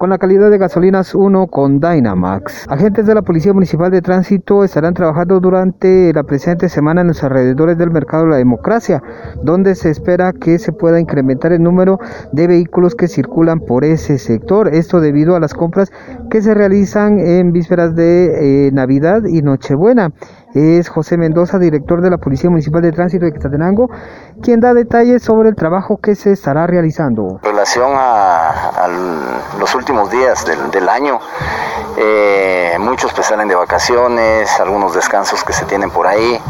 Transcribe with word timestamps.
con 0.00 0.10
la 0.10 0.18
calidad 0.18 0.48
de 0.48 0.58
gasolinas 0.58 1.12
1 1.12 1.48
con 1.48 1.80
Dynamax. 1.80 2.68
Agentes 2.68 3.04
de 3.04 3.16
la 3.16 3.22
Policía 3.22 3.52
Municipal 3.52 3.90
de 3.90 4.00
Tránsito 4.00 4.62
estarán 4.62 4.94
trabajando 4.94 5.40
durante 5.40 6.12
la 6.12 6.22
presente 6.22 6.68
semana 6.68 7.00
en 7.00 7.08
los 7.08 7.24
alrededores 7.24 7.76
del 7.78 7.90
mercado 7.90 8.22
de 8.22 8.30
la 8.30 8.36
democracia, 8.36 9.02
donde 9.42 9.74
se 9.74 9.90
espera 9.90 10.32
que 10.32 10.60
se 10.60 10.70
pueda 10.70 11.00
incrementar 11.00 11.52
el 11.52 11.64
número 11.64 11.98
de 12.30 12.46
vehículos 12.46 12.94
que 12.94 13.08
circulan 13.08 13.58
por 13.58 13.84
ese 13.84 14.18
sector. 14.18 14.72
Esto 14.72 15.00
debido 15.00 15.34
a 15.34 15.40
las 15.40 15.52
compras 15.52 15.90
que 16.30 16.42
se 16.42 16.54
realizan 16.54 17.18
en 17.18 17.50
vísperas 17.50 17.96
de 17.96 18.68
eh, 18.68 18.70
Navidad 18.70 19.24
y 19.24 19.42
Nochebuena 19.42 20.12
es 20.54 20.88
José 20.88 21.16
Mendoza, 21.16 21.58
director 21.58 22.00
de 22.00 22.10
la 22.10 22.18
Policía 22.18 22.50
Municipal 22.50 22.82
de 22.82 22.92
Tránsito 22.92 23.24
de 23.24 23.32
Quetzaltenango, 23.32 23.90
quien 24.42 24.60
da 24.60 24.74
detalles 24.74 25.22
sobre 25.22 25.50
el 25.50 25.56
trabajo 25.56 25.98
que 25.98 26.14
se 26.14 26.32
estará 26.32 26.66
realizando. 26.66 27.40
En 27.42 27.50
relación 27.50 27.92
a, 27.94 28.88
los 29.58 29.74
últimos 29.74 30.10
días 30.10 30.44
del, 30.44 30.88
año, 30.88 31.20
eh, 31.96 32.76
muchos 32.78 33.12
pues 33.12 33.26
salen 33.26 33.48
de 33.48 33.54
vacaciones, 33.54 34.48
algunos 34.60 34.94
descansos 34.94 35.44
que 35.44 35.52
se 35.52 35.64
tienen 35.66 35.90
por 35.90 36.06
ahí. 36.06 36.40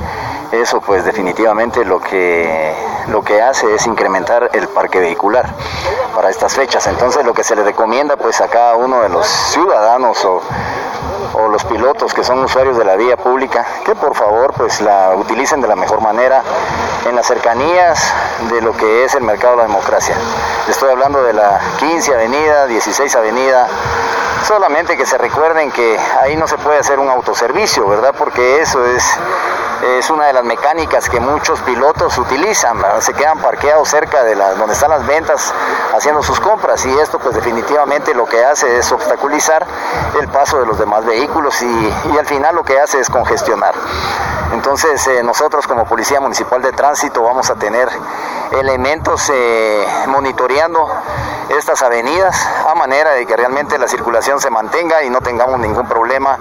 Eso 0.53 0.81
pues 0.81 1.05
definitivamente 1.05 1.85
lo 1.85 2.01
que, 2.01 2.73
lo 3.11 3.23
que 3.23 3.43
hace 3.43 3.75
es 3.75 3.87
incrementar 3.87 4.51
el 4.55 4.67
parque 4.69 4.99
vehicular 4.99 5.47
para 6.15 6.31
estas 6.31 6.55
fechas. 6.55 6.87
Entonces 6.87 7.25
lo 7.25 7.35
que 7.35 7.45
se 7.45 7.55
le 7.55 7.65
recomienda 7.65 8.17
pues 8.17 8.41
a 8.41 8.49
cada 8.49 8.77
uno 8.77 9.03
de 9.03 9.09
los 9.09 9.27
ciudadanos 9.27 10.25
o 10.25 10.41
o 11.39 11.49
los 11.49 11.65
pilotos 11.65 12.13
que 12.15 12.25
son 12.25 12.43
usuarios 12.43 12.77
de 12.77 12.85
la 12.85 12.97
vía 12.97 13.17
pública, 13.17 13.65
que 13.85 13.95
por 13.95 14.15
favor 14.15 14.53
pues 14.55 14.81
la 14.81 15.15
utilicen 15.17 15.61
de 15.61 15.69
la 15.69 15.77
mejor 15.77 16.01
manera 16.01 16.43
en 17.07 17.15
las 17.15 17.27
cercanías 17.27 18.13
de 18.51 18.61
lo 18.61 18.77
que 18.77 19.05
es 19.05 19.15
el 19.15 19.23
mercado 19.23 19.53
de 19.53 19.59
la 19.59 19.69
democracia. 19.69 20.17
Estoy 20.69 20.91
hablando 20.91 21.23
de 21.23 21.33
la 21.33 21.61
15 21.79 22.15
Avenida, 22.15 22.67
16 22.67 23.15
Avenida, 23.17 23.69
solamente 24.47 24.97
que 24.97 25.07
se 25.07 25.17
recuerden 25.17 25.71
que 25.71 25.99
ahí 26.21 26.37
no 26.37 26.49
se 26.49 26.59
puede 26.59 26.79
hacer 26.79 26.99
un 26.99 27.09
autoservicio, 27.09 27.87
¿verdad? 27.87 28.15
Porque 28.19 28.61
eso 28.61 28.85
es 28.85 29.05
es 29.83 30.11
una 30.11 30.27
de 30.27 30.33
las 30.33 30.45
mecánicas 30.45 31.09
que 31.09 31.21
muchos 31.21 31.61
pilotos 31.61 32.19
utilizan, 32.19 32.79
se 33.01 33.15
quedan 33.15 33.39
parqueados 33.39 33.89
cerca 33.89 34.25
de 34.25 34.35
donde 34.35 34.73
están 34.73 34.91
las 34.91 35.07
ventas 35.07 35.53
haciendo 35.95 36.23
sus 36.23 36.41
compras 36.41 36.85
y 36.85 36.99
esto 36.99 37.19
pues 37.19 37.35
definitivamente 37.35 38.15
lo 38.15 38.27
que 38.27 38.45
hace 38.45 38.79
es 38.79 38.91
obstaculizar 38.91 39.65
el 40.21 40.29
paso 40.29 40.59
de 40.59 40.67
los 40.67 40.79
demás 40.79 41.05
vehículos 41.05 41.63
y, 41.63 42.19
al 42.19 42.27
final 42.27 42.57
lo 42.57 42.65
que 42.65 42.81
hace 42.81 42.99
es 43.01 43.09
congestionar. 43.09 43.75
Entonces 44.53 45.07
eh, 45.07 45.23
nosotros 45.23 45.67
como 45.67 45.85
Policía 45.85 46.21
Municipal 46.21 46.61
de 46.63 46.73
Tránsito 46.73 47.23
vamos 47.23 47.49
a 47.51 47.55
tener 47.55 47.89
elementos 48.53 49.31
eh, 49.33 49.87
monitoreando 50.07 50.89
estas 51.51 51.83
avenidas 51.83 52.47
manera 52.79 53.13
de 53.13 53.27
que 53.27 53.37
realmente 53.37 53.79
la 53.79 53.89
circulación 53.89 54.41
se 54.41 54.51
mantenga 54.51 55.03
y 55.03 55.11
no 55.11 55.21
tengamos 55.21 55.59
ningún 55.61 55.87
problema 55.87 56.39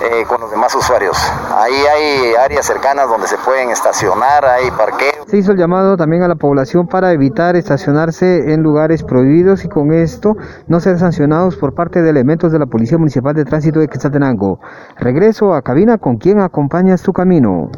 eh, 0.00 0.24
con 0.28 0.40
los 0.40 0.50
demás 0.50 0.74
usuarios. 0.74 1.16
Ahí 1.56 1.74
hay 1.74 2.34
áreas 2.34 2.66
cercanas 2.66 3.08
donde 3.08 3.26
se 3.26 3.38
pueden 3.38 3.70
estacionar, 3.70 4.44
hay 4.44 4.70
parqueos. 4.70 5.26
Se 5.26 5.38
hizo 5.38 5.52
el 5.52 5.58
llamado 5.58 5.96
también 5.96 6.22
a 6.22 6.28
la 6.28 6.36
población 6.36 6.86
para 6.86 7.12
evitar 7.12 7.56
estacionarse 7.56 8.52
en 8.52 8.62
lugares 8.62 9.02
prohibidos 9.02 9.64
y 9.64 9.68
con 9.68 9.92
esto 9.92 10.36
no 10.66 10.80
ser 10.80 10.98
sancionados 10.98 11.56
por 11.56 11.74
parte 11.74 12.02
de 12.02 12.10
elementos 12.10 12.52
de 12.52 12.58
la 12.58 12.66
Policía 12.66 12.98
Municipal 12.98 13.34
de 13.34 13.44
Tránsito 13.44 13.80
de 13.80 13.88
Quetzaltenango. 13.88 14.60
Regreso 14.98 15.54
a 15.54 15.62
cabina 15.62 15.98
con 15.98 16.18
quien 16.18 16.40
acompaña 16.40 16.96
tu 16.96 17.12
camino. 17.12 17.70